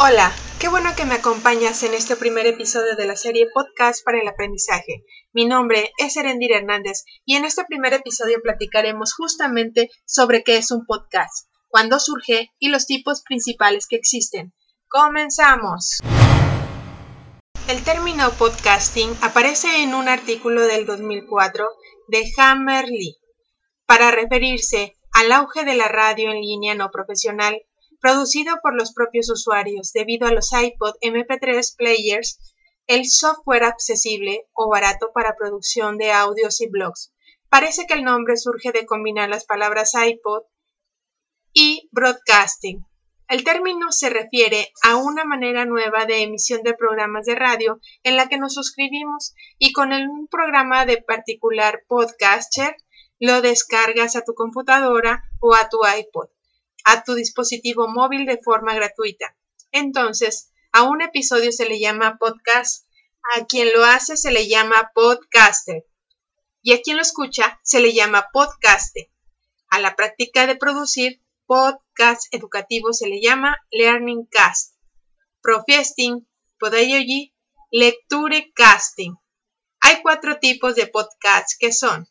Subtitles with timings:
[0.00, 4.20] Hola, qué bueno que me acompañas en este primer episodio de la serie Podcast para
[4.20, 5.04] el Aprendizaje.
[5.32, 10.70] Mi nombre es Erendir Hernández y en este primer episodio platicaremos justamente sobre qué es
[10.70, 14.54] un podcast, cuándo surge y los tipos principales que existen.
[14.88, 15.98] ¡Comenzamos!
[17.66, 21.70] El término podcasting aparece en un artículo del 2004
[22.06, 23.16] de Hammer Lee
[23.84, 27.60] para referirse al auge de la radio en línea no profesional
[28.00, 32.38] producido por los propios usuarios debido a los iPod MP3 players,
[32.86, 37.12] el software accesible o barato para producción de audios y blogs.
[37.48, 40.42] Parece que el nombre surge de combinar las palabras iPod
[41.52, 42.86] y broadcasting.
[43.28, 48.16] El término se refiere a una manera nueva de emisión de programas de radio en
[48.16, 52.76] la que nos suscribimos y con un programa de particular podcaster
[53.18, 56.28] lo descargas a tu computadora o a tu iPod
[56.90, 59.36] a tu dispositivo móvil de forma gratuita.
[59.72, 62.86] Entonces, a un episodio se le llama podcast,
[63.36, 65.84] a quien lo hace se le llama podcaster
[66.62, 69.10] y a quien lo escucha se le llama podcaster.
[69.68, 74.74] A la práctica de producir podcast educativo se le llama learning cast,
[75.42, 76.26] profesting,
[76.58, 77.34] podayogi,
[77.70, 79.14] lecture casting.
[79.80, 82.08] Hay cuatro tipos de podcasts que son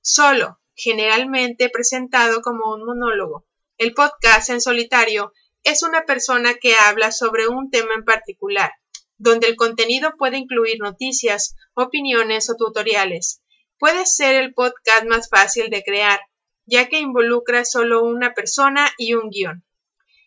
[0.00, 3.46] solo, generalmente presentado como un monólogo,
[3.82, 5.32] el podcast en solitario
[5.64, 8.70] es una persona que habla sobre un tema en particular,
[9.16, 13.42] donde el contenido puede incluir noticias, opiniones o tutoriales.
[13.78, 16.20] Puede ser el podcast más fácil de crear,
[16.64, 19.64] ya que involucra solo una persona y un guion.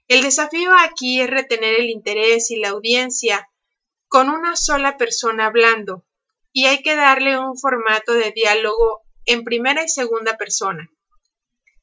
[0.10, 3.50] El desafío aquí es retener el interés y la audiencia
[4.10, 6.06] con una sola persona hablando,
[6.52, 10.90] y hay que darle un formato de diálogo en primera y segunda persona.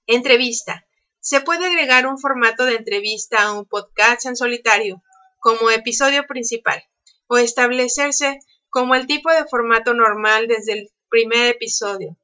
[0.06, 0.86] Entrevista.
[1.24, 5.04] Se puede agregar un formato de entrevista a un podcast en solitario
[5.38, 6.82] como episodio principal
[7.28, 12.18] o establecerse como el tipo de formato normal desde el primer episodio.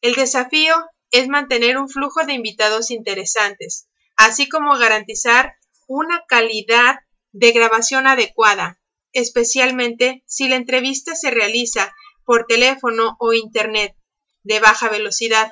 [0.00, 0.74] El desafío
[1.10, 5.54] es mantener un flujo de invitados interesantes, así como garantizar
[5.86, 7.00] una calidad
[7.32, 8.80] de grabación adecuada,
[9.12, 11.94] especialmente si la entrevista se realiza
[12.24, 13.94] por teléfono o internet
[14.42, 15.50] de baja velocidad.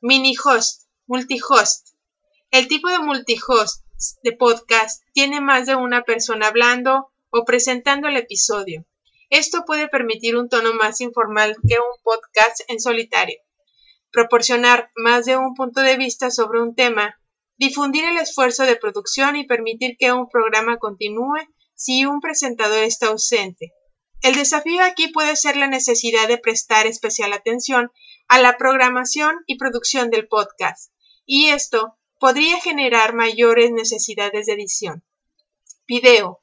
[0.00, 1.88] Mini host Multihost.
[2.52, 3.84] El tipo de multihost
[4.22, 8.86] de podcast tiene más de una persona hablando o presentando el episodio.
[9.28, 13.40] Esto puede permitir un tono más informal que un podcast en solitario,
[14.12, 17.18] proporcionar más de un punto de vista sobre un tema,
[17.58, 21.40] difundir el esfuerzo de producción y permitir que un programa continúe
[21.74, 23.72] si un presentador está ausente.
[24.22, 27.90] El desafío aquí puede ser la necesidad de prestar especial atención
[28.28, 30.92] a la programación y producción del podcast,
[31.32, 35.04] y esto podría generar mayores necesidades de edición.
[35.86, 36.40] Video.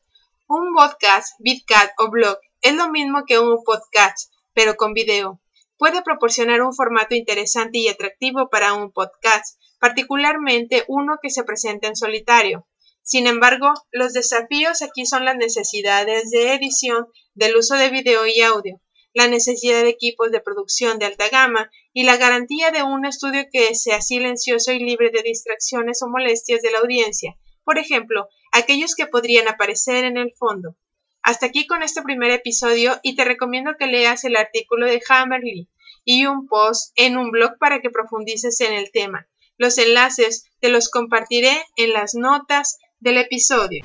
[0.47, 5.41] Un podcast, vidcast o blog es lo mismo que un podcast, pero con video.
[5.77, 11.89] Puede proporcionar un formato interesante y atractivo para un podcast, particularmente uno que se presenta
[11.89, 12.65] en solitario.
[13.03, 18.39] Sin embargo, los desafíos aquí son las necesidades de edición del uso de video y
[18.39, 18.79] audio,
[19.17, 23.47] la necesidad de equipos de producción de alta gama y la garantía de un estudio
[23.51, 28.93] que sea silencioso y libre de distracciones o molestias de la audiencia, por ejemplo, aquellos
[28.93, 30.75] que podrían aparecer en el fondo.
[31.23, 35.67] Hasta aquí con este primer episodio y te recomiendo que leas el artículo de Hammerly
[36.05, 39.27] y un post en un blog para que profundices en el tema.
[39.57, 43.83] Los enlaces te los compartiré en las notas del episodio.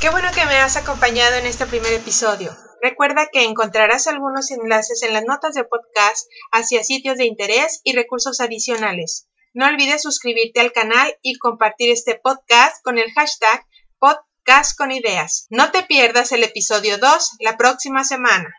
[0.00, 2.56] Qué bueno que me has acompañado en este primer episodio.
[2.82, 7.94] Recuerda que encontrarás algunos enlaces en las notas de podcast hacia sitios de interés y
[7.94, 9.28] recursos adicionales.
[9.54, 13.66] No olvides suscribirte al canal y compartir este podcast con el hashtag
[13.98, 15.46] podcast con ideas.
[15.50, 18.54] No te pierdas el episodio 2 la próxima semana.